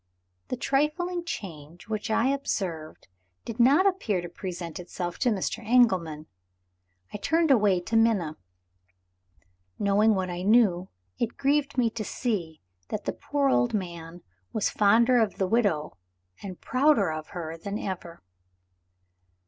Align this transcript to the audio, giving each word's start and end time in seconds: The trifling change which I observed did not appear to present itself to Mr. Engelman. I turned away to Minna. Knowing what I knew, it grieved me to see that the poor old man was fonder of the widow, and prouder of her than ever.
The 0.47 0.57
trifling 0.57 1.25
change 1.25 1.87
which 1.87 2.09
I 2.09 2.29
observed 2.29 3.07
did 3.45 3.59
not 3.59 3.85
appear 3.85 4.19
to 4.19 4.29
present 4.29 4.79
itself 4.79 5.19
to 5.19 5.29
Mr. 5.29 5.63
Engelman. 5.63 6.25
I 7.13 7.17
turned 7.17 7.51
away 7.51 7.81
to 7.81 7.95
Minna. 7.95 8.35
Knowing 9.77 10.15
what 10.15 10.31
I 10.31 10.41
knew, 10.41 10.89
it 11.19 11.37
grieved 11.37 11.77
me 11.77 11.91
to 11.91 12.03
see 12.03 12.61
that 12.87 13.05
the 13.05 13.13
poor 13.13 13.49
old 13.49 13.75
man 13.75 14.23
was 14.51 14.71
fonder 14.71 15.19
of 15.19 15.35
the 15.37 15.45
widow, 15.47 15.95
and 16.41 16.59
prouder 16.59 17.11
of 17.13 17.27
her 17.37 17.55
than 17.55 17.77
ever. 17.77 18.23